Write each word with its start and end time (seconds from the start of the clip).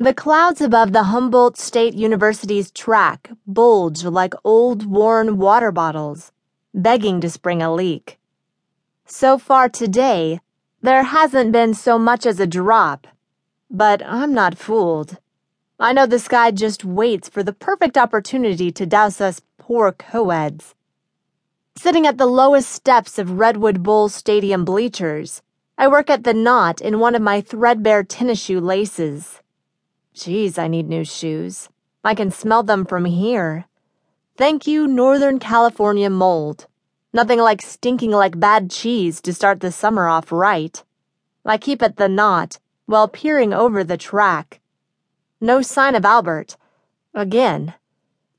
The 0.00 0.14
clouds 0.14 0.60
above 0.60 0.92
the 0.92 1.02
Humboldt 1.10 1.58
State 1.58 1.94
University's 1.94 2.70
track 2.70 3.32
bulge 3.48 4.04
like 4.04 4.32
old 4.44 4.86
worn 4.86 5.38
water 5.38 5.72
bottles, 5.72 6.30
begging 6.72 7.20
to 7.20 7.28
spring 7.28 7.62
a 7.62 7.74
leak. 7.74 8.16
So 9.06 9.38
far 9.38 9.68
today, 9.68 10.40
there 10.80 11.02
hasn't 11.02 11.50
been 11.50 11.74
so 11.74 11.98
much 11.98 12.26
as 12.26 12.38
a 12.38 12.46
drop, 12.46 13.08
but 13.68 14.00
I'm 14.06 14.32
not 14.32 14.56
fooled. 14.56 15.18
I 15.80 15.92
know 15.92 16.06
the 16.06 16.20
sky 16.20 16.52
just 16.52 16.84
waits 16.84 17.28
for 17.28 17.42
the 17.42 17.52
perfect 17.52 17.98
opportunity 17.98 18.70
to 18.70 18.86
douse 18.86 19.20
us 19.20 19.42
poor 19.58 19.90
coeds. 19.90 20.76
Sitting 21.76 22.06
at 22.06 22.18
the 22.18 22.26
lowest 22.26 22.70
steps 22.70 23.18
of 23.18 23.40
Redwood 23.40 23.82
Bowl 23.82 24.08
Stadium 24.08 24.64
bleachers, 24.64 25.42
I 25.76 25.88
work 25.88 26.08
at 26.08 26.22
the 26.22 26.34
knot 26.34 26.80
in 26.80 27.00
one 27.00 27.16
of 27.16 27.22
my 27.22 27.40
threadbare 27.40 28.04
tennis 28.04 28.40
shoe 28.40 28.60
laces. 28.60 29.40
Geez, 30.18 30.58
I 30.58 30.66
need 30.66 30.88
new 30.88 31.04
shoes. 31.04 31.68
I 32.02 32.16
can 32.16 32.32
smell 32.32 32.64
them 32.64 32.84
from 32.84 33.04
here. 33.04 33.66
Thank 34.36 34.66
you, 34.66 34.88
Northern 34.88 35.38
California 35.38 36.10
mold. 36.10 36.66
Nothing 37.12 37.38
like 37.38 37.62
stinking 37.62 38.10
like 38.10 38.40
bad 38.40 38.68
cheese 38.68 39.20
to 39.20 39.32
start 39.32 39.60
the 39.60 39.70
summer 39.70 40.08
off 40.08 40.32
right. 40.32 40.82
I 41.44 41.56
keep 41.56 41.82
at 41.82 41.98
the 41.98 42.08
knot 42.08 42.58
while 42.86 43.06
peering 43.06 43.54
over 43.54 43.84
the 43.84 43.96
track. 43.96 44.58
No 45.40 45.62
sign 45.62 45.94
of 45.94 46.04
Albert. 46.04 46.56
Again. 47.14 47.74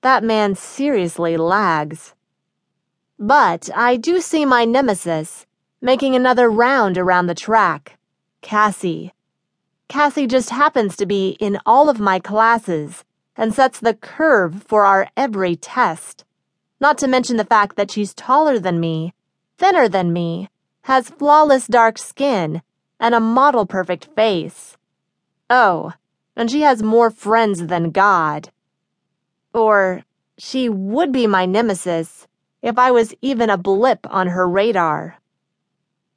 That 0.00 0.24
man 0.24 0.56
seriously 0.56 1.36
lags. 1.36 2.12
But 3.20 3.70
I 3.72 3.96
do 3.96 4.20
see 4.20 4.44
my 4.44 4.64
nemesis 4.64 5.46
making 5.80 6.16
another 6.16 6.50
round 6.50 6.98
around 6.98 7.28
the 7.28 7.36
track. 7.36 7.98
Cassie. 8.42 9.12
Cassie 9.88 10.26
just 10.26 10.50
happens 10.50 10.96
to 10.96 11.06
be 11.06 11.30
in 11.40 11.58
all 11.64 11.88
of 11.88 11.98
my 11.98 12.18
classes 12.18 13.04
and 13.36 13.54
sets 13.54 13.80
the 13.80 13.94
curve 13.94 14.62
for 14.64 14.84
our 14.84 15.08
every 15.16 15.56
test. 15.56 16.26
Not 16.78 16.98
to 16.98 17.08
mention 17.08 17.38
the 17.38 17.44
fact 17.44 17.76
that 17.76 17.90
she's 17.90 18.12
taller 18.12 18.58
than 18.58 18.78
me, 18.78 19.14
thinner 19.56 19.88
than 19.88 20.12
me, 20.12 20.50
has 20.82 21.08
flawless 21.08 21.66
dark 21.66 21.96
skin, 21.96 22.62
and 23.00 23.14
a 23.14 23.20
model 23.20 23.64
perfect 23.64 24.08
face. 24.14 24.76
Oh, 25.48 25.92
and 26.36 26.50
she 26.50 26.60
has 26.60 26.82
more 26.82 27.10
friends 27.10 27.66
than 27.66 27.90
God. 27.90 28.50
Or 29.54 30.04
she 30.36 30.68
would 30.68 31.12
be 31.12 31.26
my 31.26 31.46
nemesis 31.46 32.28
if 32.60 32.78
I 32.78 32.90
was 32.90 33.14
even 33.22 33.48
a 33.48 33.56
blip 33.56 34.06
on 34.10 34.28
her 34.28 34.48
radar. 34.48 35.16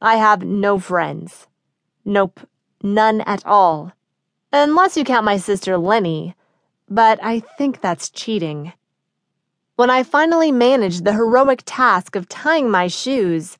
I 0.00 0.16
have 0.16 0.42
no 0.42 0.78
friends. 0.78 1.46
Nope, 2.04 2.40
none 2.82 3.20
at 3.22 3.44
all. 3.46 3.92
Unless 4.52 4.96
you 4.96 5.04
count 5.04 5.24
my 5.24 5.36
sister 5.36 5.76
Lenny, 5.76 6.34
but 6.88 7.18
I 7.22 7.40
think 7.40 7.80
that's 7.80 8.10
cheating. 8.10 8.72
When 9.76 9.90
I 9.90 10.02
finally 10.02 10.50
manage 10.50 11.02
the 11.02 11.12
heroic 11.12 11.62
task 11.64 12.16
of 12.16 12.28
tying 12.28 12.70
my 12.70 12.88
shoes, 12.88 13.58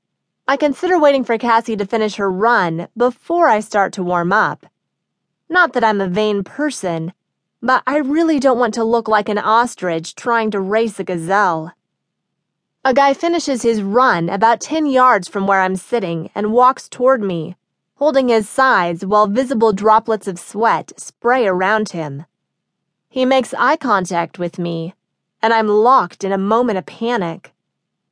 I 0.49 0.57
consider 0.57 0.99
waiting 0.99 1.25
for 1.25 1.37
Cassie 1.39 1.77
to 1.77 1.87
finish 1.87 2.17
her 2.17 2.31
run 2.31 2.89
before 2.97 3.49
I 3.49 3.61
start 3.61 3.93
to 3.95 4.03
warm 4.03 4.33
up. 4.33 4.67
Not 5.49 5.75
that 5.75 5.85
I'm 5.85 6.01
a 6.01 6.09
vain 6.09 6.43
person, 6.43 7.13
but 7.63 7.83
I 7.87 7.99
really 7.99 8.39
don't 8.39 8.59
want 8.59 8.75
to 8.75 8.85
look 8.85 9.09
like 9.09 9.29
an 9.29 9.39
ostrich 9.39 10.15
trying 10.15 10.51
to 10.53 10.61
race 10.61 10.99
a 10.99 11.05
gazelle. 11.05 11.73
A 12.85 12.95
guy 12.95 13.13
finishes 13.13 13.63
his 13.63 13.83
run 13.83 14.29
about 14.29 14.61
10 14.61 14.87
yards 14.87 15.29
from 15.29 15.47
where 15.47 15.61
I'm 15.61 15.77
sitting 15.77 16.31
and 16.35 16.53
walks 16.53 16.89
toward 16.89 17.23
me, 17.23 17.57
holding 17.99 18.29
his 18.29 18.49
sides 18.49 19.05
while 19.05 19.27
visible 19.27 19.73
droplets 19.73 20.29
of 20.29 20.39
sweat 20.39 20.93
spray 20.97 21.49
around 21.49 21.89
him. 21.89 22.25
He 23.09 23.25
makes 23.25 23.53
eye 23.55 23.77
contact 23.77 24.39
with 24.39 24.57
me, 24.57 24.95
and 25.43 25.53
I'm 25.53 25.67
locked 25.67 26.23
in 26.23 26.31
a 26.31 26.39
moment 26.39 26.79
of 26.79 26.87
panic. 26.87 27.53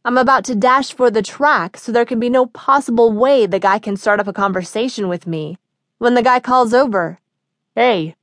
I'm 0.04 0.18
about 0.18 0.44
to 0.46 0.56
dash 0.56 0.92
for 0.92 1.08
the 1.08 1.22
track 1.22 1.76
so 1.76 1.92
there 1.92 2.04
can 2.04 2.18
be 2.18 2.28
no 2.28 2.46
possible 2.46 3.12
way 3.12 3.46
the 3.46 3.60
guy 3.60 3.78
can 3.78 3.96
start 3.96 4.18
up 4.18 4.26
a 4.26 4.32
conversation 4.32 5.06
with 5.08 5.24
me 5.24 5.56
when 5.98 6.14
the 6.14 6.22
guy 6.22 6.40
calls 6.40 6.74
over. 6.74 7.20
Hey. 7.76 8.16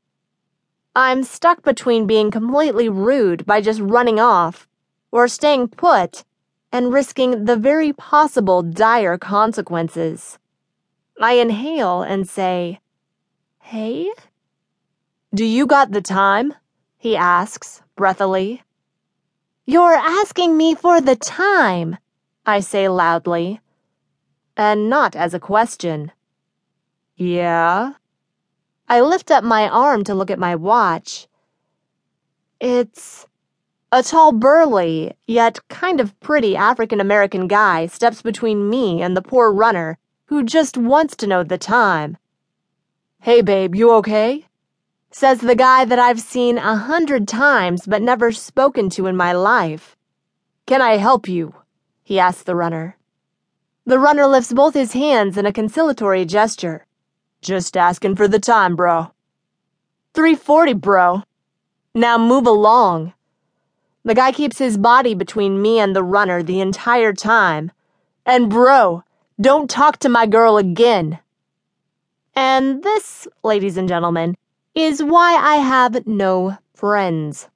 I'm 0.93 1.23
stuck 1.23 1.63
between 1.63 2.05
being 2.05 2.29
completely 2.29 2.89
rude 2.89 3.45
by 3.45 3.61
just 3.61 3.79
running 3.79 4.19
off 4.19 4.67
or 5.11 5.29
staying 5.29 5.69
put 5.69 6.25
and 6.73 6.91
risking 6.91 7.45
the 7.45 7.55
very 7.55 7.93
possible 7.93 8.61
dire 8.63 9.17
consequences. 9.17 10.39
I 11.19 11.33
inhale 11.33 12.01
and 12.01 12.27
say, 12.27 12.79
Hey? 13.59 14.11
Do 15.33 15.45
you 15.45 15.65
got 15.65 15.91
the 15.91 16.01
time? 16.01 16.53
He 16.97 17.15
asks, 17.15 17.81
breathily. 17.95 18.63
You're 19.65 19.95
asking 19.95 20.57
me 20.57 20.75
for 20.75 20.99
the 20.99 21.15
time, 21.15 21.97
I 22.45 22.59
say 22.59 22.87
loudly, 22.87 23.61
and 24.57 24.89
not 24.89 25.15
as 25.15 25.33
a 25.33 25.39
question. 25.39 26.11
Yeah? 27.15 27.93
I 28.89 29.01
lift 29.01 29.31
up 29.31 29.43
my 29.43 29.69
arm 29.69 30.03
to 30.03 30.13
look 30.13 30.29
at 30.29 30.39
my 30.39 30.55
watch. 30.55 31.27
It's 32.59 33.27
a 33.91 34.03
tall, 34.03 34.31
burly, 34.31 35.13
yet 35.27 35.59
kind 35.69 36.01
of 36.01 36.19
pretty 36.19 36.55
African 36.55 36.99
American 36.99 37.47
guy 37.47 37.85
steps 37.87 38.21
between 38.21 38.69
me 38.69 39.01
and 39.01 39.15
the 39.15 39.21
poor 39.21 39.51
runner 39.51 39.97
who 40.33 40.43
just 40.43 40.75
wants 40.75 41.15
to 41.15 41.27
know 41.27 41.43
the 41.43 41.59
time. 41.59 42.17
Hey, 43.21 43.43
babe, 43.43 43.75
you 43.75 43.91
okay? 43.91 44.47
Says 45.11 45.41
the 45.41 45.53
guy 45.53 45.85
that 45.85 45.99
I've 45.99 46.19
seen 46.19 46.57
a 46.57 46.75
hundred 46.75 47.27
times 47.27 47.85
but 47.85 48.01
never 48.01 48.31
spoken 48.31 48.89
to 48.89 49.05
in 49.05 49.15
my 49.15 49.31
life. 49.31 49.95
Can 50.65 50.81
I 50.81 50.97
help 50.97 51.27
you? 51.27 51.53
He 52.01 52.17
asks 52.17 52.41
the 52.41 52.55
runner. 52.55 52.97
The 53.85 53.99
runner 53.99 54.25
lifts 54.25 54.51
both 54.51 54.73
his 54.73 54.93
hands 54.93 55.37
in 55.37 55.45
a 55.45 55.53
conciliatory 55.53 56.25
gesture. 56.25 56.87
Just 57.43 57.77
asking 57.77 58.15
for 58.15 58.27
the 58.27 58.39
time, 58.39 58.75
bro. 58.75 59.11
340, 60.15 60.73
bro. 60.73 61.21
Now 61.93 62.17
move 62.17 62.47
along. 62.47 63.13
The 64.03 64.15
guy 64.15 64.31
keeps 64.31 64.57
his 64.57 64.79
body 64.79 65.13
between 65.13 65.61
me 65.61 65.77
and 65.77 65.95
the 65.95 66.03
runner 66.03 66.41
the 66.41 66.59
entire 66.59 67.13
time. 67.13 67.71
And 68.25 68.49
bro, 68.49 69.03
don't 69.39 69.69
talk 69.69 69.97
to 69.97 70.09
my 70.09 70.25
girl 70.25 70.57
again. 70.57 71.19
And 72.35 72.83
this, 72.83 73.27
ladies 73.43 73.77
and 73.77 73.87
gentlemen, 73.87 74.35
is 74.75 75.03
why 75.03 75.35
I 75.35 75.55
have 75.55 76.07
no 76.07 76.57
friends. 76.73 77.49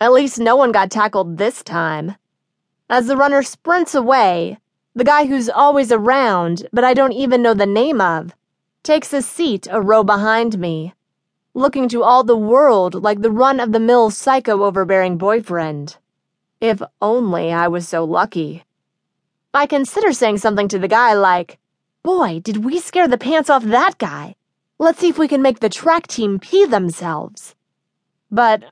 At 0.00 0.12
least 0.12 0.38
no 0.38 0.56
one 0.56 0.72
got 0.72 0.90
tackled 0.90 1.38
this 1.38 1.62
time. 1.62 2.16
As 2.88 3.06
the 3.06 3.16
runner 3.16 3.42
sprints 3.42 3.94
away, 3.94 4.58
the 4.94 5.04
guy 5.04 5.26
who's 5.26 5.48
always 5.48 5.92
around, 5.92 6.66
but 6.72 6.84
I 6.84 6.94
don't 6.94 7.12
even 7.12 7.42
know 7.42 7.54
the 7.54 7.66
name 7.66 8.00
of, 8.00 8.34
takes 8.82 9.12
a 9.12 9.22
seat 9.22 9.66
a 9.70 9.80
row 9.80 10.02
behind 10.02 10.58
me 10.58 10.94
looking 11.58 11.88
to 11.88 12.04
all 12.04 12.22
the 12.22 12.36
world 12.36 12.94
like 13.02 13.20
the 13.20 13.30
run 13.30 13.58
of 13.58 13.72
the 13.72 13.80
mill 13.80 14.10
psycho 14.10 14.62
overbearing 14.62 15.18
boyfriend. 15.18 15.96
If 16.60 16.80
only 17.02 17.52
I 17.52 17.66
was 17.66 17.88
so 17.88 18.04
lucky. 18.04 18.64
I 19.54 19.66
consider 19.66 20.12
saying 20.12 20.38
something 20.38 20.68
to 20.68 20.78
the 20.78 20.88
guy 20.88 21.14
like, 21.14 21.58
Boy, 22.02 22.40
did 22.40 22.64
we 22.64 22.80
scare 22.80 23.08
the 23.08 23.18
pants 23.18 23.50
off 23.50 23.64
that 23.64 23.98
guy. 23.98 24.34
Let's 24.78 25.00
see 25.00 25.08
if 25.08 25.18
we 25.18 25.28
can 25.28 25.42
make 25.42 25.60
the 25.60 25.68
track 25.68 26.06
team 26.06 26.38
pee 26.38 26.64
themselves. 26.64 27.54
But 28.30 28.64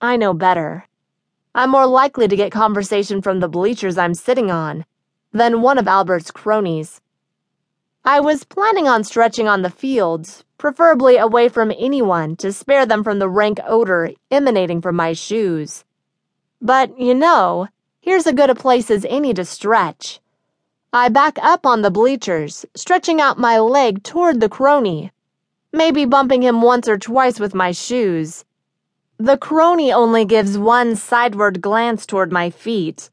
I 0.00 0.16
know 0.16 0.34
better. 0.34 0.86
I'm 1.54 1.70
more 1.70 1.86
likely 1.86 2.26
to 2.26 2.36
get 2.36 2.50
conversation 2.50 3.22
from 3.22 3.40
the 3.40 3.48
bleachers 3.48 3.96
I'm 3.96 4.14
sitting 4.14 4.50
on 4.50 4.84
than 5.32 5.62
one 5.62 5.78
of 5.78 5.86
Albert's 5.86 6.30
cronies. 6.30 7.00
I 8.04 8.20
was 8.20 8.44
planning 8.44 8.88
on 8.88 9.04
stretching 9.04 9.46
on 9.46 9.62
the 9.62 9.70
fields, 9.70 10.44
preferably 10.58 11.16
away 11.16 11.48
from 11.48 11.72
anyone 11.78 12.36
to 12.36 12.52
spare 12.52 12.86
them 12.86 13.04
from 13.04 13.18
the 13.18 13.28
rank 13.28 13.60
odor 13.66 14.10
emanating 14.30 14.82
from 14.82 14.96
my 14.96 15.12
shoes. 15.12 15.84
But, 16.60 16.98
you 16.98 17.14
know, 17.14 17.68
here's 18.04 18.26
as 18.26 18.34
good 18.34 18.50
a 18.50 18.54
place 18.54 18.90
as 18.90 19.06
any 19.08 19.32
to 19.32 19.42
stretch. 19.46 20.20
I 20.92 21.08
back 21.08 21.38
up 21.42 21.64
on 21.64 21.80
the 21.80 21.90
bleachers, 21.90 22.66
stretching 22.74 23.18
out 23.18 23.38
my 23.38 23.58
leg 23.58 24.02
toward 24.02 24.40
the 24.40 24.50
crony, 24.50 25.10
maybe 25.72 26.04
bumping 26.04 26.42
him 26.42 26.60
once 26.60 26.86
or 26.86 26.98
twice 26.98 27.40
with 27.40 27.54
my 27.54 27.72
shoes. 27.72 28.44
The 29.16 29.38
crony 29.38 29.90
only 29.90 30.26
gives 30.26 30.58
one 30.58 30.96
sideward 30.96 31.62
glance 31.62 32.04
toward 32.04 32.30
my 32.30 32.50
feet, 32.50 33.08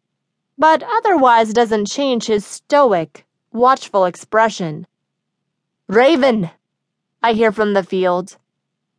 but 0.57 0.83
otherwise 0.83 1.53
doesn't 1.53 1.87
change 1.87 2.25
his 2.25 2.45
stoic, 2.45 3.25
watchful 3.53 4.03
expression. 4.03 4.85
Raven, 5.87 6.49
I 7.23 7.31
hear 7.31 7.53
from 7.53 7.73
the 7.73 7.83
field. 7.83 8.35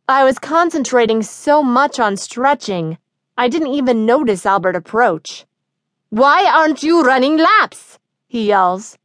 I 0.09 0.23
was 0.23 0.39
concentrating 0.39 1.21
so 1.21 1.61
much 1.61 1.99
on 1.99 2.17
stretching, 2.17 2.97
I 3.37 3.47
didn't 3.47 3.75
even 3.75 4.07
notice 4.07 4.43
Albert 4.43 4.75
approach. 4.75 5.45
Why 6.13 6.45
aren't 6.45 6.83
you 6.83 7.01
running 7.01 7.37
laps? 7.37 7.97
he 8.27 8.45
yells. 8.45 8.99